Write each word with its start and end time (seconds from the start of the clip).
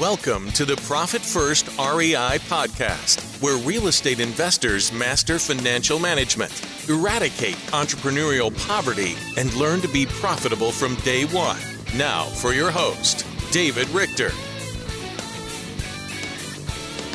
Welcome 0.00 0.52
to 0.52 0.64
the 0.64 0.76
Profit 0.86 1.22
First 1.22 1.66
REI 1.76 2.38
podcast, 2.46 3.42
where 3.42 3.56
real 3.66 3.88
estate 3.88 4.20
investors 4.20 4.92
master 4.92 5.40
financial 5.40 5.98
management, 5.98 6.52
eradicate 6.88 7.56
entrepreneurial 7.72 8.56
poverty, 8.68 9.16
and 9.36 9.52
learn 9.54 9.80
to 9.80 9.88
be 9.88 10.06
profitable 10.06 10.70
from 10.70 10.94
day 11.02 11.24
one. 11.24 11.58
Now, 11.96 12.26
for 12.26 12.52
your 12.52 12.70
host, 12.70 13.26
David 13.50 13.88
Richter. 13.88 14.30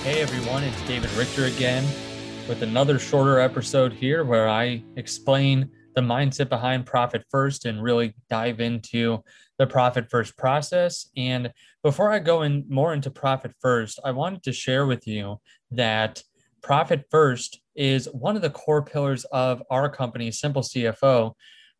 Hey 0.03 0.21
everyone, 0.21 0.65
it's 0.65 0.81
David 0.81 1.11
Richter 1.11 1.45
again 1.45 1.85
with 2.49 2.63
another 2.63 2.99
shorter 2.99 3.39
episode 3.39 3.93
here 3.93 4.25
where 4.25 4.49
I 4.49 4.83
explain 4.97 5.69
the 5.95 6.01
mindset 6.01 6.49
behind 6.49 6.85
Profit 6.85 7.23
First 7.29 7.65
and 7.65 7.81
really 7.81 8.15
dive 8.29 8.59
into 8.59 9.23
the 9.57 9.67
Profit 9.67 10.09
First 10.09 10.37
process. 10.37 11.09
And 11.15 11.51
before 11.83 12.11
I 12.11 12.19
go 12.19 12.41
in 12.41 12.65
more 12.69 12.93
into 12.93 13.11
Profit 13.11 13.53
First, 13.59 13.99
I 14.03 14.11
wanted 14.11 14.43
to 14.43 14.53
share 14.53 14.85
with 14.85 15.07
you 15.07 15.39
that 15.71 16.23
Profit 16.61 17.05
First 17.11 17.59
is 17.75 18.07
one 18.11 18.35
of 18.35 18.41
the 18.41 18.49
core 18.49 18.83
pillars 18.83 19.25
of 19.25 19.61
our 19.69 19.89
company, 19.89 20.31
Simple 20.31 20.61
CFO. 20.61 21.33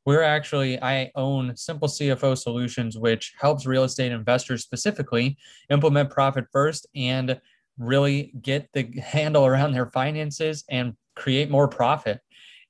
We're 0.05 0.21
actually, 0.21 0.82
I 0.82 1.12
own 1.16 1.55
Simple 1.55 1.88
CFO 1.88 2.38
Solutions, 2.38 2.98
which 2.98 3.34
helps 3.40 3.66
real 3.66 3.85
estate 3.85 4.12
investors 4.12 4.63
specifically 4.63 5.38
implement 5.70 6.09
Profit 6.09 6.45
First 6.52 6.88
and 6.95 7.40
really 7.77 8.34
get 8.41 8.68
the 8.73 8.84
handle 9.04 9.45
around 9.45 9.71
their 9.71 9.90
finances 9.90 10.63
and 10.70 10.93
create 11.16 11.49
more 11.49 11.68
profit. 11.68 12.20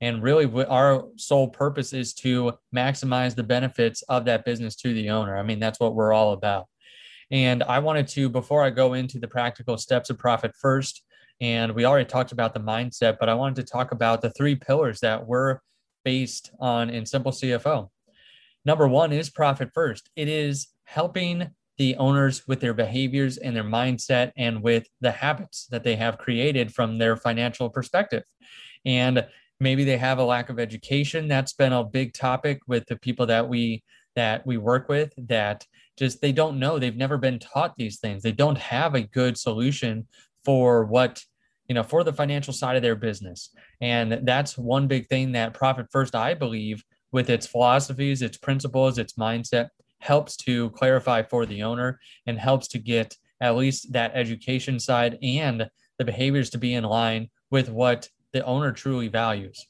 And 0.04 0.22
really, 0.22 0.66
our 0.66 1.06
sole 1.16 1.48
purpose 1.48 1.94
is 1.94 2.14
to 2.16 2.52
maximize 2.76 3.36
the 3.36 3.44
benefits 3.44 4.02
of 4.10 4.26
that 4.26 4.44
business 4.44 4.76
to 4.76 4.94
the 4.94 5.10
owner. 5.10 5.38
I 5.38 5.44
mean, 5.44 5.60
that's 5.60 5.80
what 5.80 5.96
we're 5.96 6.12
all 6.12 6.34
about. 6.34 6.66
And 7.32 7.64
I 7.64 7.80
wanted 7.80 8.10
to, 8.10 8.28
before 8.28 8.66
I 8.66 8.70
go 8.70 8.96
into 8.96 9.18
the 9.18 9.30
practical 9.30 9.78
steps 9.78 10.10
of 10.10 10.18
profit 10.18 10.52
first, 10.60 11.04
and 11.40 11.72
we 11.72 11.86
already 11.86 12.04
talked 12.04 12.34
about 12.34 12.54
the 12.54 12.60
mindset, 12.60 13.16
but 13.18 13.30
I 13.30 13.34
wanted 13.34 13.66
to 13.66 13.72
talk 13.72 13.94
about 13.94 14.22
the 14.22 14.32
three 14.32 14.56
pillars 14.56 15.00
that 15.00 15.26
we're 15.26 15.60
based 16.04 16.52
on 16.60 16.90
in 16.90 17.06
Simple 17.06 17.32
CFO. 17.32 17.88
Number 18.66 18.90
one 18.90 19.14
is 19.14 19.30
profit 19.30 19.70
first. 19.74 20.10
It 20.18 20.28
is 20.28 20.68
helping 20.84 21.50
the 21.78 21.96
owners 21.96 22.46
with 22.46 22.60
their 22.60 22.74
behaviors 22.74 23.38
and 23.38 23.56
their 23.56 23.64
mindset 23.64 24.34
and 24.36 24.62
with 24.62 24.86
the 25.00 25.12
habits 25.12 25.66
that 25.68 25.86
they 25.86 25.96
have 25.96 26.18
created 26.18 26.74
from 26.74 26.98
their 26.98 27.16
financial 27.16 27.70
perspective. 27.70 28.24
And 28.86 29.26
maybe 29.64 29.84
they 29.84 29.98
have 29.98 30.20
a 30.20 30.24
lack 30.24 30.50
of 30.50 30.60
education. 30.60 31.28
That's 31.28 31.54
been 31.54 31.74
a 31.74 31.84
big 31.84 32.14
topic 32.14 32.60
with 32.68 32.86
the 32.86 32.98
people 32.98 33.26
that 33.28 33.48
we 33.48 33.84
that 34.16 34.46
we 34.46 34.58
work 34.58 34.90
with 34.90 35.12
that 35.18 35.66
just 35.98 36.22
they 36.22 36.32
don't 36.32 36.60
know. 36.60 36.78
They've 36.78 36.96
never 36.96 37.18
been 37.18 37.40
taught 37.40 37.76
these 37.78 38.00
things. 38.00 38.22
They 38.22 38.32
don't 38.32 38.58
have 38.58 38.94
a 38.94 39.02
good 39.02 39.38
solution 39.38 40.08
for 40.46 40.86
what 40.86 41.24
you 41.68 41.76
know 41.76 41.84
for 41.84 42.04
the 42.04 42.14
financial 42.14 42.54
side 42.54 42.76
of 42.76 42.82
their 42.82 42.96
business. 42.96 43.50
And 43.82 44.20
that's 44.24 44.58
one 44.58 44.88
big 44.88 45.08
thing 45.08 45.32
that 45.32 45.54
profit 45.54 45.88
first 45.92 46.16
i 46.16 46.34
believe 46.34 46.84
with 47.12 47.30
its 47.30 47.48
philosophies 47.48 48.22
its 48.22 48.38
principles 48.38 48.98
its 48.98 49.14
mindset 49.14 49.70
helps 50.00 50.36
to 50.36 50.70
clarify 50.72 51.24
for 51.24 51.46
the 51.46 51.64
owner 51.64 52.00
and 52.28 52.38
helps 52.38 52.68
to 52.68 52.78
get 52.78 53.16
at 53.40 53.56
least 53.56 53.94
that 53.94 54.12
education 54.14 54.80
side 54.80 55.18
and 55.24 55.70
the 55.98 56.06
behaviors 56.06 56.50
to 56.50 56.58
be 56.58 56.74
in 56.74 56.84
line 56.84 57.30
with 57.50 57.70
what 57.70 58.10
the 58.34 58.44
owner 58.44 58.72
truly 58.72 59.08
values. 59.08 59.66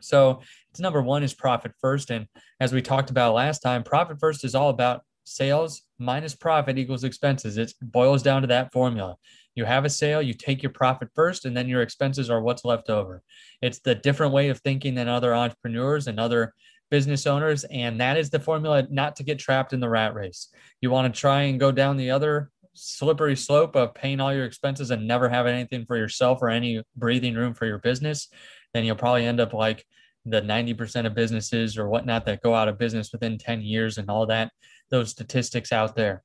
So 0.00 0.40
it's 0.70 0.80
number 0.80 1.02
one 1.02 1.22
is 1.22 1.34
profit 1.34 1.72
first. 1.80 2.10
And 2.10 2.26
as 2.60 2.72
we 2.72 2.82
talked 2.82 3.10
about 3.10 3.34
last 3.34 3.60
time, 3.60 3.82
profit 3.82 4.20
first 4.20 4.44
is 4.44 4.54
all 4.54 4.70
about 4.70 5.02
sales 5.24 5.82
minus 5.98 6.34
profit 6.34 6.78
equals 6.78 7.04
expenses. 7.04 7.56
It 7.58 7.72
boils 7.82 8.22
down 8.22 8.42
to 8.42 8.48
that 8.48 8.72
formula. 8.72 9.16
You 9.54 9.64
have 9.64 9.84
a 9.84 9.90
sale, 9.90 10.20
you 10.20 10.34
take 10.34 10.62
your 10.62 10.72
profit 10.72 11.08
first, 11.14 11.46
and 11.46 11.56
then 11.56 11.66
your 11.66 11.82
expenses 11.82 12.28
are 12.30 12.42
what's 12.42 12.64
left 12.64 12.90
over. 12.90 13.22
It's 13.62 13.80
the 13.80 13.94
different 13.94 14.32
way 14.32 14.50
of 14.50 14.60
thinking 14.60 14.94
than 14.94 15.08
other 15.08 15.34
entrepreneurs 15.34 16.06
and 16.06 16.20
other 16.20 16.52
business 16.90 17.26
owners. 17.26 17.64
And 17.64 18.00
that 18.00 18.16
is 18.18 18.30
the 18.30 18.38
formula 18.38 18.86
not 18.90 19.16
to 19.16 19.24
get 19.24 19.38
trapped 19.38 19.72
in 19.72 19.80
the 19.80 19.88
rat 19.88 20.14
race. 20.14 20.48
You 20.80 20.90
want 20.90 21.12
to 21.12 21.20
try 21.20 21.42
and 21.42 21.58
go 21.58 21.72
down 21.72 21.96
the 21.96 22.10
other 22.10 22.50
slippery 22.76 23.36
slope 23.36 23.74
of 23.74 23.94
paying 23.94 24.20
all 24.20 24.34
your 24.34 24.44
expenses 24.44 24.90
and 24.90 25.06
never 25.06 25.28
have 25.28 25.46
anything 25.46 25.86
for 25.86 25.96
yourself 25.96 26.38
or 26.42 26.48
any 26.48 26.82
breathing 26.96 27.34
room 27.34 27.54
for 27.54 27.66
your 27.66 27.78
business, 27.78 28.28
then 28.74 28.84
you'll 28.84 28.96
probably 28.96 29.24
end 29.24 29.40
up 29.40 29.52
like 29.52 29.84
the 30.24 30.42
90% 30.42 31.06
of 31.06 31.14
businesses 31.14 31.78
or 31.78 31.88
whatnot 31.88 32.26
that 32.26 32.42
go 32.42 32.54
out 32.54 32.68
of 32.68 32.78
business 32.78 33.12
within 33.12 33.38
10 33.38 33.62
years 33.62 33.96
and 33.96 34.10
all 34.10 34.26
that, 34.26 34.50
those 34.90 35.10
statistics 35.10 35.72
out 35.72 35.94
there. 35.94 36.22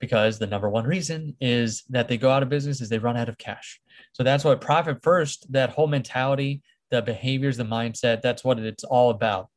Because 0.00 0.38
the 0.38 0.46
number 0.46 0.68
one 0.68 0.84
reason 0.84 1.36
is 1.40 1.84
that 1.90 2.08
they 2.08 2.16
go 2.16 2.30
out 2.30 2.42
of 2.42 2.48
business 2.48 2.80
is 2.80 2.88
they 2.88 2.98
run 2.98 3.16
out 3.16 3.28
of 3.28 3.38
cash. 3.38 3.80
So 4.12 4.22
that's 4.22 4.44
what 4.44 4.60
profit 4.60 4.98
first, 5.02 5.50
that 5.52 5.70
whole 5.70 5.86
mentality, 5.86 6.62
the 6.90 7.02
behaviors, 7.02 7.56
the 7.56 7.64
mindset, 7.64 8.22
that's 8.22 8.42
what 8.42 8.58
it's 8.58 8.84
all 8.84 9.10
about. 9.10 9.48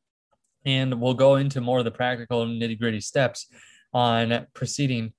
And 0.64 1.00
we'll 1.00 1.14
go 1.14 1.36
into 1.36 1.60
more 1.60 1.78
of 1.78 1.84
the 1.84 1.90
practical 1.90 2.46
nitty 2.46 2.78
gritty 2.78 3.00
steps 3.00 3.48
on 3.92 4.46
proceeding 4.54 5.12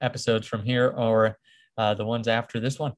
episodes 0.00 0.46
from 0.46 0.62
here 0.62 0.88
or 0.88 1.36
uh, 1.76 1.94
the 1.94 2.04
ones 2.04 2.28
after 2.28 2.60
this 2.60 2.78
one. 2.78 2.92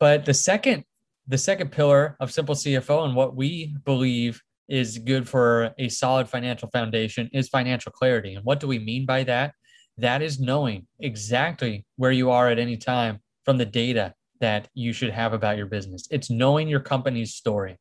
But 0.00 0.24
the 0.24 0.34
second, 0.34 0.84
the 1.26 1.38
second 1.38 1.72
pillar 1.72 2.16
of 2.20 2.32
Simple 2.32 2.54
CFO 2.54 3.04
and 3.04 3.14
what 3.14 3.36
we 3.36 3.76
believe 3.84 4.40
is 4.68 4.98
good 4.98 5.28
for 5.28 5.74
a 5.78 5.88
solid 5.88 6.28
financial 6.28 6.68
foundation 6.70 7.30
is 7.32 7.48
financial 7.48 7.90
clarity. 7.90 8.34
And 8.34 8.44
what 8.44 8.60
do 8.60 8.66
we 8.66 8.78
mean 8.78 9.06
by 9.06 9.24
that? 9.24 9.54
That 9.96 10.22
is 10.22 10.38
knowing 10.38 10.86
exactly 11.00 11.84
where 11.96 12.12
you 12.12 12.30
are 12.30 12.48
at 12.48 12.58
any 12.58 12.76
time 12.76 13.20
from 13.44 13.58
the 13.58 13.64
data 13.64 14.14
that 14.40 14.68
you 14.74 14.92
should 14.92 15.10
have 15.10 15.32
about 15.32 15.56
your 15.56 15.66
business. 15.66 16.06
It's 16.10 16.30
knowing 16.30 16.68
your 16.68 16.80
company's 16.80 17.34
story. 17.34 17.78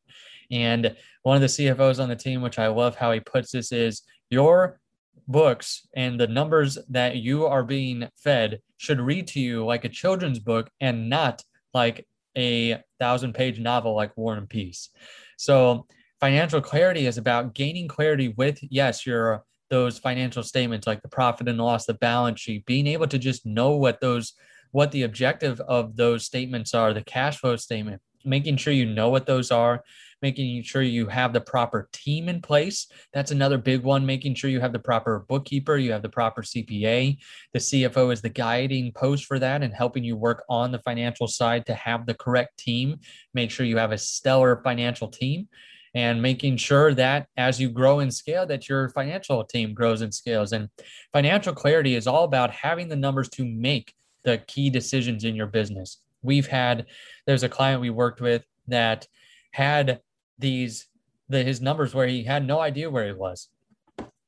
And 0.49 0.95
one 1.23 1.35
of 1.35 1.41
the 1.41 1.47
CFOs 1.47 2.01
on 2.01 2.09
the 2.09 2.15
team, 2.15 2.41
which 2.41 2.57
I 2.57 2.67
love 2.67 2.95
how 2.95 3.11
he 3.11 3.19
puts 3.19 3.51
this, 3.51 3.71
is 3.71 4.01
your 4.29 4.79
books 5.27 5.87
and 5.95 6.19
the 6.19 6.27
numbers 6.27 6.77
that 6.89 7.17
you 7.17 7.45
are 7.45 7.63
being 7.63 8.07
fed 8.15 8.59
should 8.77 8.99
read 8.99 9.27
to 9.27 9.39
you 9.39 9.65
like 9.65 9.85
a 9.85 9.89
children's 9.89 10.39
book 10.39 10.69
and 10.79 11.09
not 11.09 11.43
like 11.73 12.07
a 12.37 12.81
thousand 12.99 13.33
page 13.33 13.59
novel 13.59 13.95
like 13.95 14.15
War 14.15 14.35
and 14.35 14.49
Peace. 14.49 14.89
So 15.37 15.87
financial 16.19 16.61
clarity 16.61 17.07
is 17.07 17.17
about 17.17 17.53
gaining 17.53 17.87
clarity 17.87 18.29
with 18.29 18.59
yes, 18.61 19.05
your 19.05 19.43
those 19.69 19.99
financial 19.99 20.43
statements 20.43 20.87
like 20.87 21.01
the 21.01 21.09
profit 21.09 21.49
and 21.49 21.57
loss, 21.57 21.85
the 21.85 21.93
balance 21.95 22.39
sheet, 22.39 22.65
being 22.65 22.87
able 22.87 23.07
to 23.07 23.17
just 23.17 23.45
know 23.45 23.71
what 23.71 23.99
those 23.99 24.33
what 24.71 24.91
the 24.91 25.03
objective 25.03 25.59
of 25.61 25.95
those 25.95 26.25
statements 26.25 26.73
are, 26.73 26.93
the 26.93 27.03
cash 27.03 27.37
flow 27.39 27.55
statement, 27.55 28.01
making 28.27 28.57
sure 28.57 28.73
you 28.73 28.85
know 28.85 29.09
what 29.09 29.25
those 29.25 29.51
are, 29.51 29.83
making 30.21 30.63
sure 30.63 30.81
you 30.81 31.07
have 31.07 31.33
the 31.33 31.41
proper 31.41 31.89
team 31.93 32.29
in 32.29 32.41
place. 32.41 32.87
That's 33.13 33.31
another 33.31 33.57
big 33.57 33.83
one, 33.83 34.05
making 34.05 34.35
sure 34.35 34.49
you 34.49 34.59
have 34.59 34.73
the 34.73 34.79
proper 34.79 35.25
bookkeeper, 35.27 35.77
you 35.77 35.91
have 35.91 36.01
the 36.01 36.09
proper 36.09 36.41
CPA. 36.41 37.17
The 37.53 37.59
CFO 37.59 38.11
is 38.11 38.21
the 38.21 38.29
guiding 38.29 38.91
post 38.91 39.25
for 39.25 39.39
that 39.39 39.63
and 39.63 39.73
helping 39.73 40.03
you 40.03 40.15
work 40.15 40.43
on 40.49 40.71
the 40.71 40.79
financial 40.79 41.27
side 41.27 41.65
to 41.67 41.73
have 41.73 42.05
the 42.05 42.15
correct 42.15 42.57
team. 42.57 42.99
Make 43.33 43.51
sure 43.51 43.65
you 43.65 43.77
have 43.77 43.91
a 43.91 43.97
stellar 43.97 44.61
financial 44.63 45.07
team 45.07 45.47
and 45.93 46.21
making 46.21 46.57
sure 46.57 46.93
that 46.93 47.27
as 47.37 47.59
you 47.59 47.69
grow 47.69 47.99
and 47.99 48.13
scale 48.13 48.45
that 48.45 48.67
your 48.67 48.89
financial 48.89 49.43
team 49.43 49.73
grows 49.73 50.01
and 50.01 50.13
scales 50.13 50.51
and 50.51 50.69
financial 51.13 51.53
clarity 51.53 51.95
is 51.95 52.07
all 52.07 52.23
about 52.23 52.51
having 52.51 52.87
the 52.87 52.95
numbers 52.95 53.29
to 53.29 53.45
make 53.45 53.93
the 54.23 54.37
key 54.47 54.69
decisions 54.69 55.23
in 55.23 55.35
your 55.35 55.47
business 55.47 55.99
we've 56.27 56.47
had 56.47 56.85
there's 57.25 57.43
a 57.43 57.49
client 57.49 57.81
we 57.81 57.89
worked 57.89 58.21
with 58.21 58.43
that 58.67 59.07
had 59.51 60.01
these 60.37 60.87
the 61.29 61.43
his 61.43 61.61
numbers 61.61 61.95
where 61.95 62.07
he 62.07 62.23
had 62.23 62.45
no 62.45 62.59
idea 62.59 62.89
where 62.89 63.07
he 63.07 63.13
was. 63.13 63.49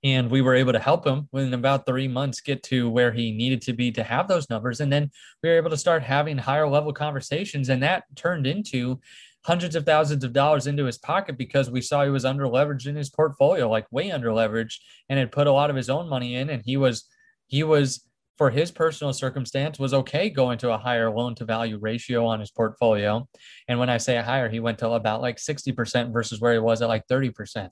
And 0.01 0.31
we 0.31 0.41
were 0.41 0.55
able 0.55 0.71
to 0.71 0.79
help 0.79 1.05
him 1.05 1.27
within 1.33 1.53
about 1.53 1.85
three 1.85 2.07
months 2.07 2.39
get 2.39 2.63
to 2.63 2.89
where 2.89 3.11
he 3.11 3.33
needed 3.33 3.61
to 3.63 3.73
be 3.73 3.91
to 3.91 4.03
have 4.03 4.29
those 4.29 4.49
numbers. 4.49 4.79
And 4.79 4.91
then 4.91 5.11
we 5.43 5.49
were 5.49 5.57
able 5.57 5.69
to 5.71 5.77
start 5.77 6.03
having 6.03 6.37
higher 6.37 6.69
level 6.69 6.93
conversations 6.93 7.67
and 7.67 7.83
that 7.83 8.05
turned 8.15 8.47
into 8.47 8.99
hundreds 9.43 9.75
of 9.75 9.85
thousands 9.85 10.23
of 10.23 10.33
dollars 10.33 10.67
into 10.67 10.85
his 10.85 10.97
pocket 10.97 11.37
because 11.37 11.69
we 11.69 11.81
saw 11.81 12.03
he 12.03 12.09
was 12.09 12.25
under 12.25 12.45
leveraged 12.45 12.87
in 12.87 12.95
his 12.95 13.09
portfolio 13.09 13.69
like 13.69 13.87
way 13.91 14.11
under 14.11 14.29
leveraged 14.29 14.79
and 15.07 15.19
had 15.19 15.31
put 15.31 15.47
a 15.47 15.51
lot 15.51 15.69
of 15.69 15.75
his 15.75 15.89
own 15.89 16.09
money 16.09 16.35
in 16.35 16.49
and 16.49 16.61
he 16.65 16.75
was 16.75 17.05
he 17.47 17.63
was 17.63 18.05
for 18.39 18.49
his 18.49 18.71
personal 18.71 19.11
circumstance 19.11 19.77
was 19.77 19.93
okay 19.93 20.29
going 20.29 20.57
to 20.57 20.71
a 20.71 20.77
higher 20.77 21.11
loan 21.11 21.35
to 21.35 21.43
value 21.43 21.77
ratio 21.77 22.25
on 22.25 22.39
his 22.39 22.51
portfolio. 22.51 23.27
And 23.67 23.77
when 23.77 23.89
I 23.89 23.97
say 23.97 24.15
higher, 24.15 24.47
he 24.47 24.61
went 24.61 24.77
to 24.77 24.89
about 24.91 25.21
like 25.21 25.35
60% 25.35 26.13
versus 26.13 26.39
where 26.39 26.53
he 26.53 26.59
was 26.59 26.81
at 26.81 26.87
like 26.87 27.05
30%. 27.07 27.69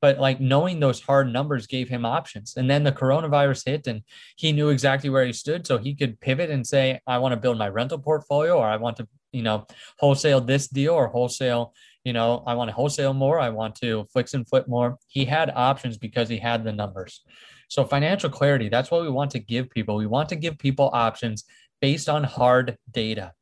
But 0.00 0.20
like 0.20 0.40
knowing 0.40 0.78
those 0.78 1.00
hard 1.00 1.32
numbers 1.32 1.66
gave 1.66 1.88
him 1.88 2.04
options. 2.04 2.54
And 2.56 2.70
then 2.70 2.84
the 2.84 2.92
coronavirus 2.92 3.66
hit 3.66 3.88
and 3.88 4.02
he 4.36 4.52
knew 4.52 4.68
exactly 4.68 5.10
where 5.10 5.26
he 5.26 5.32
stood. 5.32 5.66
So 5.66 5.78
he 5.78 5.96
could 5.96 6.20
pivot 6.20 6.48
and 6.48 6.64
say, 6.64 7.00
I 7.08 7.18
want 7.18 7.32
to 7.32 7.40
build 7.40 7.58
my 7.58 7.68
rental 7.68 7.98
portfolio 7.98 8.56
or 8.56 8.68
I 8.68 8.76
want 8.76 8.98
to, 8.98 9.08
you 9.32 9.42
know, 9.42 9.66
wholesale 9.98 10.40
this 10.40 10.68
deal 10.68 10.94
or 10.94 11.08
wholesale 11.08 11.74
you 12.04 12.12
know, 12.12 12.42
I 12.46 12.52
want 12.52 12.68
to 12.68 12.74
wholesale 12.74 13.14
more. 13.14 13.40
I 13.40 13.48
want 13.48 13.76
to 13.76 14.04
fix 14.12 14.34
and 14.34 14.46
flip 14.46 14.68
more. 14.68 14.98
He 15.08 15.24
had 15.24 15.50
options 15.54 15.96
because 15.96 16.28
he 16.28 16.36
had 16.36 16.62
the 16.62 16.70
numbers. 16.70 17.24
So, 17.68 17.84
financial 17.84 18.30
clarity, 18.30 18.68
that's 18.68 18.90
what 18.90 19.02
we 19.02 19.10
want 19.10 19.30
to 19.32 19.38
give 19.38 19.70
people. 19.70 19.96
We 19.96 20.06
want 20.06 20.28
to 20.30 20.36
give 20.36 20.58
people 20.58 20.90
options 20.92 21.44
based 21.80 22.08
on 22.08 22.24
hard 22.24 22.78
data 22.90 23.32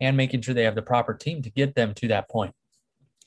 and 0.00 0.16
making 0.16 0.42
sure 0.42 0.54
they 0.54 0.64
have 0.64 0.74
the 0.74 0.82
proper 0.82 1.14
team 1.14 1.42
to 1.42 1.50
get 1.50 1.74
them 1.74 1.94
to 1.94 2.08
that 2.08 2.28
point. 2.28 2.54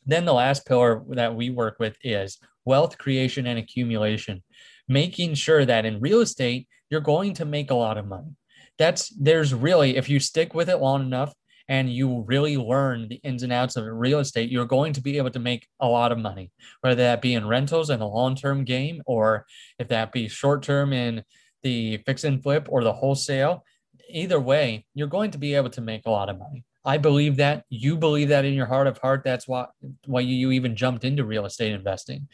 Then, 0.05 0.25
the 0.25 0.33
last 0.33 0.65
pillar 0.65 1.03
that 1.09 1.35
we 1.35 1.49
work 1.49 1.77
with 1.79 1.95
is 2.03 2.39
wealth 2.65 2.97
creation 2.97 3.47
and 3.47 3.59
accumulation, 3.59 4.43
making 4.87 5.33
sure 5.35 5.65
that 5.65 5.85
in 5.85 5.99
real 5.99 6.21
estate, 6.21 6.67
you're 6.89 7.01
going 7.01 7.33
to 7.35 7.45
make 7.45 7.71
a 7.71 7.75
lot 7.75 7.97
of 7.97 8.07
money. 8.07 8.35
That's 8.77 9.09
there's 9.09 9.53
really, 9.53 9.97
if 9.97 10.09
you 10.09 10.19
stick 10.19 10.53
with 10.53 10.69
it 10.69 10.77
long 10.77 11.01
enough, 11.01 11.33
and 11.67 11.91
you 11.91 12.23
really 12.27 12.57
learn 12.57 13.07
the 13.07 13.15
ins 13.23 13.43
and 13.43 13.53
outs 13.53 13.75
of 13.75 13.85
real 13.85 14.19
estate, 14.19 14.49
you're 14.49 14.65
going 14.65 14.93
to 14.93 15.01
be 15.01 15.17
able 15.17 15.31
to 15.31 15.39
make 15.39 15.67
a 15.79 15.87
lot 15.87 16.11
of 16.11 16.17
money, 16.17 16.51
whether 16.81 16.95
that 16.95 17.21
be 17.21 17.33
in 17.33 17.47
rentals 17.47 17.89
in 17.89 18.01
a 18.01 18.07
long 18.07 18.35
term 18.35 18.63
game, 18.63 19.01
or 19.05 19.45
if 19.79 19.87
that 19.89 20.11
be 20.11 20.27
short 20.27 20.63
term 20.63 20.93
in 20.93 21.23
the 21.63 21.97
fix 22.05 22.23
and 22.23 22.41
flip 22.41 22.67
or 22.69 22.83
the 22.83 22.93
wholesale. 22.93 23.63
Either 24.09 24.39
way, 24.39 24.85
you're 24.93 25.07
going 25.07 25.31
to 25.31 25.37
be 25.37 25.53
able 25.55 25.69
to 25.69 25.81
make 25.81 26.05
a 26.05 26.09
lot 26.09 26.29
of 26.29 26.37
money. 26.37 26.65
I 26.83 26.97
believe 26.97 27.37
that 27.37 27.65
you 27.69 27.95
believe 27.95 28.29
that 28.29 28.45
in 28.45 28.53
your 28.53 28.65
heart 28.65 28.87
of 28.87 28.97
heart. 28.97 29.21
That's 29.23 29.47
why 29.47 29.67
why 30.05 30.21
you 30.21 30.51
even 30.51 30.75
jumped 30.75 31.05
into 31.05 31.23
real 31.23 31.45
estate 31.45 31.71
investing. 31.71 32.27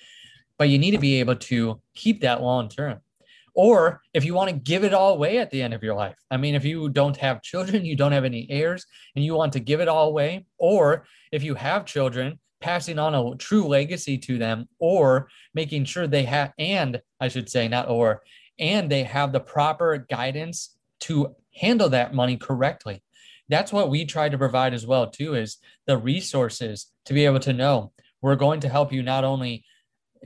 But 0.57 0.69
you 0.69 0.79
need 0.79 0.91
to 0.91 0.99
be 0.99 1.19
able 1.19 1.35
to 1.35 1.81
keep 1.93 2.21
that 2.21 2.41
long 2.41 2.69
term 2.69 3.01
or 3.57 4.01
if 4.13 4.23
you 4.23 4.35
want 4.35 4.51
to 4.51 4.55
give 4.55 4.83
it 4.83 4.93
all 4.93 5.15
away 5.15 5.39
at 5.39 5.49
the 5.49 5.63
end 5.63 5.73
of 5.73 5.81
your 5.81 5.95
life. 5.95 6.15
I 6.29 6.37
mean, 6.37 6.53
if 6.53 6.63
you 6.63 6.89
don't 6.89 7.17
have 7.17 7.41
children, 7.41 7.83
you 7.83 7.95
don't 7.95 8.11
have 8.11 8.23
any 8.23 8.47
heirs, 8.51 8.85
and 9.15 9.25
you 9.25 9.33
want 9.33 9.51
to 9.53 9.59
give 9.59 9.81
it 9.81 9.87
all 9.87 10.09
away, 10.09 10.45
or 10.59 11.05
if 11.31 11.41
you 11.43 11.55
have 11.55 11.83
children, 11.83 12.39
passing 12.61 12.99
on 12.99 13.15
a 13.15 13.35
true 13.37 13.67
legacy 13.67 14.15
to 14.19 14.37
them, 14.37 14.67
or 14.77 15.27
making 15.55 15.85
sure 15.85 16.05
they 16.05 16.23
have, 16.23 16.53
and 16.59 17.01
I 17.19 17.29
should 17.29 17.49
say, 17.49 17.67
not 17.67 17.89
or, 17.89 18.21
and 18.59 18.91
they 18.91 19.03
have 19.03 19.31
the 19.31 19.39
proper 19.39 20.05
guidance 20.07 20.77
to 21.01 21.35
handle 21.55 21.89
that 21.89 22.13
money 22.13 22.37
correctly. 22.37 23.01
That's 23.49 23.73
what 23.73 23.89
we 23.89 24.05
try 24.05 24.29
to 24.29 24.37
provide 24.37 24.75
as 24.75 24.85
well, 24.85 25.09
too, 25.09 25.33
is 25.33 25.57
the 25.87 25.97
resources 25.97 26.91
to 27.05 27.13
be 27.13 27.25
able 27.25 27.39
to 27.39 27.53
know 27.53 27.91
we're 28.21 28.35
going 28.35 28.59
to 28.59 28.69
help 28.69 28.93
you 28.93 29.01
not 29.01 29.23
only 29.23 29.65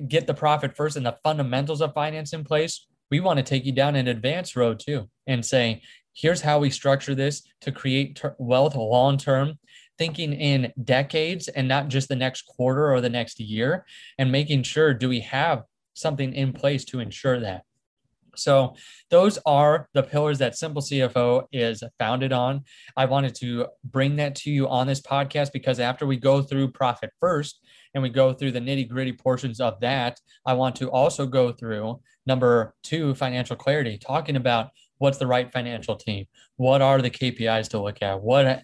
get 0.07 0.27
the 0.27 0.33
profit 0.33 0.75
first 0.75 0.97
and 0.97 1.05
the 1.05 1.17
fundamentals 1.23 1.81
of 1.81 1.93
finance 1.93 2.33
in 2.33 2.43
place, 2.43 2.87
we 3.11 3.19
want 3.19 3.37
to 3.37 3.43
take 3.43 3.65
you 3.65 3.73
down 3.73 3.95
an 3.95 4.07
advanced 4.07 4.55
road 4.55 4.79
too 4.79 5.09
and 5.27 5.45
say, 5.45 5.81
here's 6.13 6.41
how 6.41 6.59
we 6.59 6.69
structure 6.69 7.13
this 7.13 7.43
to 7.61 7.71
create 7.71 8.15
ter- 8.15 8.35
wealth 8.39 8.75
long 8.75 9.17
term, 9.17 9.59
thinking 9.97 10.33
in 10.33 10.71
decades 10.83 11.47
and 11.49 11.67
not 11.67 11.89
just 11.89 12.09
the 12.09 12.15
next 12.15 12.43
quarter 12.43 12.91
or 12.91 13.01
the 13.01 13.09
next 13.09 13.39
year, 13.39 13.85
and 14.17 14.31
making 14.31 14.63
sure 14.63 14.93
do 14.93 15.09
we 15.09 15.19
have 15.19 15.63
something 15.93 16.33
in 16.33 16.53
place 16.53 16.85
to 16.85 16.99
ensure 16.99 17.39
that. 17.39 17.63
So 18.35 18.75
those 19.09 19.37
are 19.45 19.89
the 19.93 20.03
pillars 20.03 20.39
that 20.39 20.57
Simple 20.57 20.81
CFO 20.81 21.47
is 21.51 21.83
founded 21.99 22.31
on. 22.31 22.63
I 22.95 23.05
wanted 23.05 23.35
to 23.35 23.67
bring 23.83 24.15
that 24.15 24.35
to 24.35 24.49
you 24.49 24.69
on 24.69 24.87
this 24.87 25.01
podcast 25.01 25.51
because 25.51 25.81
after 25.81 26.05
we 26.05 26.15
go 26.15 26.41
through 26.41 26.71
profit 26.71 27.11
first 27.19 27.59
and 27.93 28.01
we 28.01 28.09
go 28.09 28.31
through 28.31 28.53
the 28.53 28.61
nitty 28.61 28.87
gritty 28.87 29.11
portions 29.11 29.59
of 29.59 29.81
that, 29.81 30.19
I 30.45 30.53
want 30.53 30.77
to 30.77 30.89
also 30.89 31.25
go 31.25 31.51
through 31.51 31.99
Number 32.25 32.75
two, 32.83 33.15
financial 33.15 33.55
clarity, 33.55 33.97
talking 33.97 34.35
about 34.35 34.69
what's 34.97 35.17
the 35.17 35.25
right 35.25 35.51
financial 35.51 35.95
team 35.95 36.27
what 36.57 36.79
are 36.79 37.01
the 37.01 37.09
kpis 37.09 37.67
to 37.67 37.81
look 37.81 38.03
at 38.03 38.21
what 38.21 38.61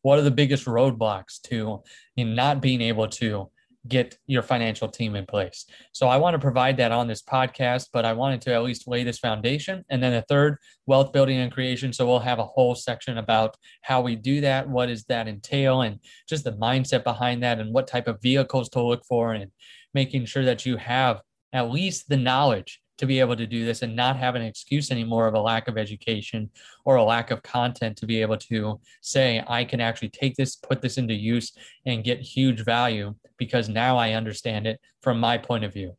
what 0.00 0.18
are 0.18 0.22
the 0.22 0.30
biggest 0.30 0.64
roadblocks 0.64 1.42
to 1.42 1.82
in 2.16 2.34
not 2.34 2.62
being 2.62 2.80
able 2.80 3.06
to 3.06 3.50
get 3.86 4.16
your 4.26 4.42
financial 4.42 4.88
team 4.88 5.14
in 5.14 5.26
place. 5.26 5.66
So 5.92 6.08
i 6.08 6.16
want 6.16 6.34
to 6.34 6.38
provide 6.38 6.76
that 6.78 6.92
on 6.92 7.06
this 7.06 7.22
podcast 7.22 7.88
but 7.92 8.04
i 8.04 8.12
wanted 8.12 8.40
to 8.42 8.54
at 8.54 8.62
least 8.62 8.88
lay 8.88 9.04
this 9.04 9.18
foundation. 9.18 9.84
And 9.90 10.02
then 10.02 10.12
the 10.12 10.22
third 10.22 10.56
wealth 10.86 11.12
building 11.12 11.38
and 11.38 11.52
creation. 11.52 11.92
So 11.92 12.06
we'll 12.06 12.18
have 12.20 12.38
a 12.38 12.44
whole 12.44 12.74
section 12.74 13.18
about 13.18 13.56
how 13.82 14.00
we 14.00 14.16
do 14.16 14.40
that 14.40 14.68
what 14.68 14.86
does 14.86 15.04
that 15.04 15.28
entail 15.28 15.82
and 15.82 15.98
just 16.28 16.44
the 16.44 16.52
mindset 16.52 17.04
behind 17.04 17.42
that 17.42 17.58
and 17.60 17.74
what 17.74 17.86
type 17.86 18.08
of 18.08 18.22
vehicles 18.22 18.68
to 18.70 18.82
look 18.82 19.04
for 19.04 19.34
and 19.34 19.50
making 19.92 20.24
sure 20.24 20.44
that 20.44 20.64
you 20.64 20.76
have 20.76 21.20
at 21.52 21.70
least 21.70 22.08
the 22.08 22.16
knowledge 22.16 22.80
to 22.98 23.06
be 23.06 23.20
able 23.20 23.36
to 23.36 23.46
do 23.46 23.64
this 23.64 23.82
and 23.82 23.96
not 23.96 24.16
have 24.16 24.34
an 24.34 24.42
excuse 24.42 24.90
anymore 24.90 25.26
of 25.26 25.34
a 25.34 25.40
lack 25.40 25.68
of 25.68 25.76
education 25.76 26.50
or 26.84 26.96
a 26.96 27.04
lack 27.04 27.30
of 27.30 27.42
content 27.42 27.96
to 27.96 28.06
be 28.06 28.20
able 28.20 28.36
to 28.36 28.80
say, 29.00 29.42
I 29.46 29.64
can 29.64 29.80
actually 29.80 30.10
take 30.10 30.36
this, 30.36 30.56
put 30.56 30.80
this 30.80 30.98
into 30.98 31.14
use, 31.14 31.52
and 31.86 32.04
get 32.04 32.20
huge 32.20 32.64
value 32.64 33.14
because 33.36 33.68
now 33.68 33.96
I 33.96 34.12
understand 34.12 34.66
it 34.66 34.80
from 35.02 35.18
my 35.18 35.38
point 35.38 35.64
of 35.64 35.72
view. 35.72 35.96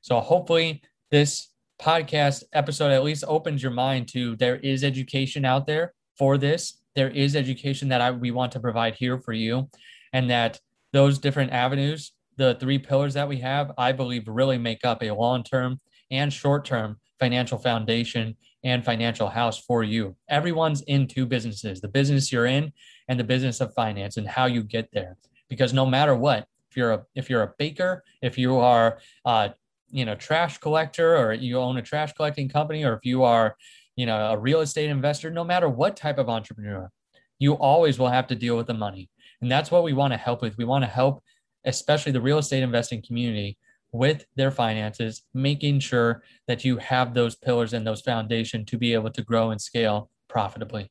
So 0.00 0.20
hopefully, 0.20 0.82
this 1.10 1.48
podcast 1.80 2.44
episode 2.52 2.90
at 2.90 3.04
least 3.04 3.24
opens 3.26 3.62
your 3.62 3.72
mind 3.72 4.08
to 4.08 4.36
there 4.36 4.56
is 4.56 4.84
education 4.84 5.44
out 5.44 5.66
there 5.66 5.94
for 6.16 6.38
this. 6.38 6.80
There 6.94 7.10
is 7.10 7.36
education 7.36 7.88
that 7.88 8.00
I, 8.00 8.10
we 8.10 8.30
want 8.30 8.52
to 8.52 8.60
provide 8.60 8.94
here 8.94 9.18
for 9.18 9.32
you, 9.32 9.68
and 10.12 10.30
that 10.30 10.60
those 10.92 11.18
different 11.18 11.52
avenues 11.52 12.12
the 12.38 12.56
three 12.60 12.78
pillars 12.78 13.14
that 13.14 13.28
we 13.28 13.38
have, 13.38 13.72
I 13.76 13.92
believe, 13.92 14.28
really 14.28 14.58
make 14.58 14.84
up 14.84 15.02
a 15.02 15.10
long 15.10 15.42
term 15.42 15.80
and 16.10 16.32
short 16.32 16.64
term 16.64 16.98
financial 17.18 17.58
foundation 17.58 18.36
and 18.64 18.84
financial 18.84 19.28
house 19.28 19.58
for 19.58 19.82
you. 19.82 20.16
Everyone's 20.28 20.82
in 20.82 21.06
two 21.06 21.26
businesses 21.26 21.80
the 21.80 21.88
business 21.88 22.32
you're 22.32 22.46
in 22.46 22.72
and 23.08 23.18
the 23.18 23.24
business 23.24 23.60
of 23.60 23.74
finance 23.74 24.16
and 24.16 24.26
how 24.26 24.46
you 24.46 24.62
get 24.62 24.90
there. 24.92 25.16
Because 25.48 25.72
no 25.72 25.86
matter 25.86 26.14
what, 26.14 26.46
if 26.70 26.76
you're 26.76 26.92
a 26.92 27.02
if 27.14 27.30
you're 27.30 27.42
a 27.42 27.54
baker, 27.58 28.04
if 28.22 28.36
you 28.36 28.56
are 28.56 28.98
uh, 29.24 29.48
you 29.90 30.04
know 30.04 30.14
trash 30.14 30.58
collector 30.58 31.16
or 31.16 31.32
you 31.32 31.58
own 31.58 31.76
a 31.76 31.82
trash 31.82 32.12
collecting 32.12 32.48
company 32.48 32.84
or 32.84 32.94
if 32.94 33.04
you 33.04 33.22
are 33.22 33.56
you 33.96 34.06
know 34.06 34.32
a 34.32 34.38
real 34.38 34.60
estate 34.60 34.90
investor 34.90 35.30
no 35.30 35.44
matter 35.44 35.68
what 35.68 35.96
type 35.96 36.18
of 36.18 36.28
entrepreneur 36.28 36.90
you 37.38 37.54
always 37.54 37.98
will 37.98 38.08
have 38.08 38.26
to 38.26 38.34
deal 38.34 38.56
with 38.56 38.66
the 38.66 38.74
money 38.74 39.08
and 39.40 39.50
that's 39.50 39.70
what 39.70 39.82
we 39.82 39.92
want 39.92 40.12
to 40.12 40.16
help 40.16 40.42
with 40.42 40.56
we 40.58 40.64
want 40.64 40.84
to 40.84 40.90
help 40.90 41.22
especially 41.64 42.12
the 42.12 42.20
real 42.20 42.38
estate 42.38 42.62
investing 42.62 43.02
community 43.02 43.56
with 43.92 44.26
their 44.36 44.50
finances, 44.50 45.22
making 45.34 45.80
sure 45.80 46.22
that 46.46 46.64
you 46.64 46.76
have 46.76 47.14
those 47.14 47.34
pillars 47.34 47.72
and 47.72 47.86
those 47.86 48.00
foundation 48.00 48.64
to 48.66 48.76
be 48.76 48.94
able 48.94 49.10
to 49.10 49.22
grow 49.22 49.50
and 49.50 49.60
scale 49.60 50.10
profitably. 50.28 50.90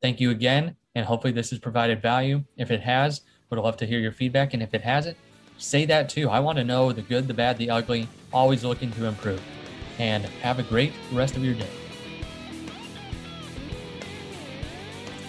Thank 0.00 0.20
you 0.20 0.30
again, 0.30 0.76
and 0.94 1.04
hopefully 1.04 1.32
this 1.32 1.50
has 1.50 1.58
provided 1.58 2.00
value. 2.00 2.44
If 2.56 2.70
it 2.70 2.80
has, 2.80 3.22
would 3.50 3.58
love 3.60 3.76
to 3.78 3.86
hear 3.86 3.98
your 3.98 4.12
feedback, 4.12 4.54
and 4.54 4.62
if 4.62 4.74
it 4.74 4.82
hasn't, 4.82 5.16
say 5.58 5.84
that 5.86 6.08
too. 6.08 6.28
I 6.28 6.40
want 6.40 6.58
to 6.58 6.64
know 6.64 6.92
the 6.92 7.02
good, 7.02 7.26
the 7.28 7.34
bad, 7.34 7.58
the 7.58 7.70
ugly, 7.70 8.08
always 8.32 8.64
looking 8.64 8.92
to 8.92 9.06
improve. 9.06 9.42
And 9.98 10.24
have 10.42 10.60
a 10.60 10.62
great 10.62 10.92
rest 11.12 11.36
of 11.36 11.44
your 11.44 11.54
day. 11.54 11.68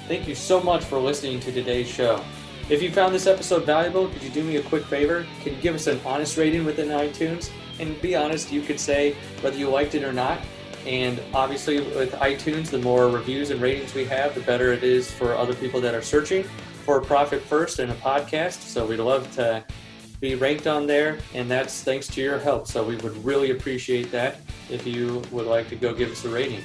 Thank 0.07 0.27
you 0.27 0.35
so 0.35 0.61
much 0.61 0.83
for 0.83 0.99
listening 0.99 1.39
to 1.41 1.51
today's 1.51 1.87
show. 1.87 2.23
If 2.69 2.83
you 2.83 2.91
found 2.91 3.15
this 3.15 3.25
episode 3.25 3.65
valuable, 3.65 4.09
could 4.09 4.21
you 4.21 4.29
do 4.29 4.43
me 4.43 4.57
a 4.57 4.61
quick 4.61 4.85
favor? 4.85 5.25
Can 5.41 5.55
you 5.55 5.59
give 5.59 5.73
us 5.73 5.87
an 5.87 5.99
honest 6.05 6.37
rating 6.37 6.65
within 6.65 6.89
iTunes? 6.89 7.49
And 7.79 7.99
be 7.99 8.15
honest, 8.15 8.51
you 8.51 8.61
could 8.61 8.79
say 8.79 9.15
whether 9.41 9.57
you 9.57 9.69
liked 9.69 9.95
it 9.95 10.03
or 10.03 10.13
not. 10.13 10.39
And 10.85 11.19
obviously, 11.33 11.79
with 11.79 12.11
iTunes, 12.13 12.69
the 12.69 12.77
more 12.77 13.09
reviews 13.09 13.49
and 13.49 13.59
ratings 13.59 13.95
we 13.95 14.05
have, 14.05 14.35
the 14.35 14.41
better 14.41 14.71
it 14.71 14.83
is 14.83 15.09
for 15.09 15.35
other 15.35 15.55
people 15.55 15.81
that 15.81 15.95
are 15.95 16.03
searching 16.03 16.43
for 16.85 16.99
a 16.99 17.01
Profit 17.01 17.41
First 17.41 17.79
and 17.79 17.91
a 17.91 17.95
podcast. 17.95 18.61
So 18.61 18.85
we'd 18.85 18.99
love 18.99 19.31
to 19.37 19.63
be 20.19 20.35
ranked 20.35 20.67
on 20.67 20.85
there, 20.85 21.17
and 21.33 21.49
that's 21.49 21.81
thanks 21.81 22.05
to 22.09 22.21
your 22.21 22.37
help. 22.37 22.67
So 22.67 22.83
we 22.83 22.97
would 22.97 23.25
really 23.25 23.49
appreciate 23.49 24.11
that 24.11 24.41
if 24.69 24.85
you 24.85 25.23
would 25.31 25.47
like 25.47 25.69
to 25.69 25.75
go 25.75 25.91
give 25.95 26.11
us 26.11 26.23
a 26.23 26.29
rating. 26.29 26.61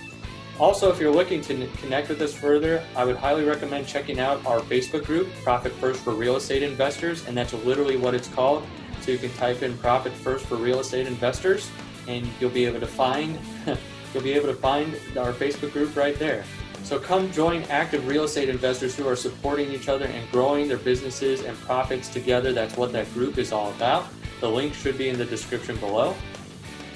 Also, 0.61 0.93
if 0.93 1.01
you're 1.01 1.13
looking 1.13 1.41
to 1.41 1.67
connect 1.79 2.09
with 2.09 2.23
us 2.23 2.33
further, 2.33 2.81
I 2.95 3.05
would 3.05 3.17
highly 3.17 3.45
recommend 3.45 3.89
checking 3.89 4.21
out 4.21 4.45
our 4.47 4.61
Facebook 4.61 5.05
group, 5.05 5.29
Profit 5.43 5.73
First 5.73 6.01
for 6.05 6.13
Real 6.13 6.37
Estate 6.37 6.63
Investors, 6.63 7.27
and 7.27 7.37
that's 7.37 7.53
literally 7.53 7.97
what 7.97 8.15
it's 8.15 8.29
called. 8.29 8.65
So 9.01 9.11
you 9.11 9.19
can 9.19 9.33
type 9.33 9.63
in 9.63 9.77
Profit 9.79 10.13
First 10.13 10.47
for 10.47 10.55
Real 10.55 10.79
Estate 10.79 11.09
Investors, 11.09 11.69
and 12.07 12.29
you'll 12.39 12.51
be 12.51 12.67
able 12.67 12.79
to 12.79 12.87
find 12.87 13.37
you'll 14.15 14.23
be 14.23 14.35
able 14.35 14.47
to 14.47 14.55
find 14.55 14.95
our 15.19 15.33
Facebook 15.33 15.73
group 15.73 15.97
right 15.97 16.17
there. 16.21 16.45
So 16.85 17.01
come 17.01 17.33
join 17.33 17.63
active 17.65 18.07
real 18.07 18.25
estate 18.25 18.49
investors 18.49 18.95
who 18.95 19.09
are 19.09 19.17
supporting 19.17 19.73
each 19.73 19.89
other 19.89 20.05
and 20.05 20.31
growing 20.31 20.69
their 20.69 20.77
businesses 20.77 21.43
and 21.43 21.59
profits 21.63 22.09
together. 22.09 22.53
That's 22.53 22.77
what 22.77 22.93
that 22.93 23.13
group 23.15 23.39
is 23.39 23.53
all 23.53 23.71
about. 23.71 24.07
The 24.41 24.51
link 24.51 24.75
should 24.75 24.99
be 24.99 25.09
in 25.09 25.19
the 25.19 25.25
description 25.25 25.77
below. 25.79 26.15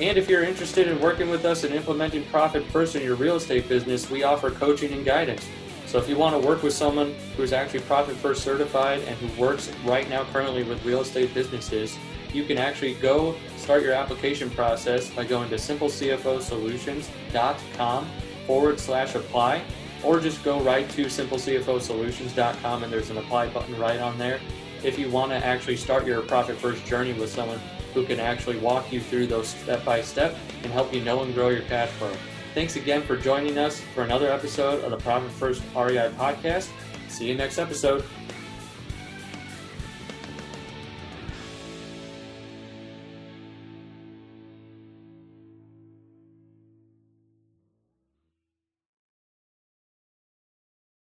And 0.00 0.16
if 0.16 0.28
you're 0.28 0.44
interested 0.44 0.86
in 0.86 1.00
working 1.00 1.28
with 1.28 1.44
us 1.44 1.64
and 1.64 1.74
implementing 1.74 2.24
Profit 2.26 2.64
First 2.66 2.94
in 2.94 3.02
your 3.02 3.16
real 3.16 3.34
estate 3.34 3.68
business, 3.68 4.08
we 4.08 4.22
offer 4.22 4.52
coaching 4.52 4.92
and 4.92 5.04
guidance. 5.04 5.48
So 5.86 5.98
if 5.98 6.08
you 6.08 6.16
want 6.16 6.40
to 6.40 6.46
work 6.46 6.62
with 6.62 6.72
someone 6.72 7.16
who 7.36 7.42
is 7.42 7.52
actually 7.52 7.80
Profit 7.80 8.14
First 8.16 8.44
certified 8.44 9.00
and 9.00 9.16
who 9.16 9.26
works 9.40 9.72
right 9.84 10.08
now 10.08 10.22
currently 10.26 10.62
with 10.62 10.84
real 10.84 11.00
estate 11.00 11.34
businesses, 11.34 11.98
you 12.32 12.44
can 12.44 12.58
actually 12.58 12.94
go 12.94 13.34
start 13.56 13.82
your 13.82 13.92
application 13.92 14.50
process 14.50 15.10
by 15.10 15.24
going 15.24 15.50
to 15.50 15.56
simplecfosolutions.com 15.56 18.06
forward 18.46 18.78
slash 18.78 19.16
apply, 19.16 19.64
or 20.04 20.20
just 20.20 20.44
go 20.44 20.60
right 20.60 20.88
to 20.90 21.06
simplecfosolutions.com 21.06 22.84
and 22.84 22.92
there's 22.92 23.10
an 23.10 23.18
apply 23.18 23.48
button 23.48 23.76
right 23.80 23.98
on 23.98 24.16
there. 24.16 24.38
If 24.84 24.96
you 24.96 25.10
want 25.10 25.32
to 25.32 25.44
actually 25.44 25.76
start 25.76 26.06
your 26.06 26.22
Profit 26.22 26.56
First 26.56 26.86
journey 26.86 27.14
with 27.14 27.32
someone 27.32 27.58
who 27.98 28.06
can 28.06 28.20
actually 28.20 28.56
walk 28.58 28.92
you 28.92 29.00
through 29.00 29.26
those 29.26 29.48
step 29.48 29.84
by 29.84 30.00
step 30.00 30.36
and 30.62 30.72
help 30.72 30.94
you 30.94 31.00
know 31.02 31.22
and 31.24 31.34
grow 31.34 31.48
your 31.48 31.62
cash 31.62 31.88
flow. 31.90 32.12
Thanks 32.54 32.76
again 32.76 33.02
for 33.02 33.16
joining 33.16 33.58
us 33.58 33.80
for 33.80 34.04
another 34.04 34.30
episode 34.30 34.84
of 34.84 34.92
the 34.92 34.96
Profit 34.98 35.32
First 35.32 35.62
REI 35.74 36.12
podcast. 36.16 36.68
See 37.08 37.26
you 37.26 37.34
next 37.34 37.58
episode. 37.58 38.04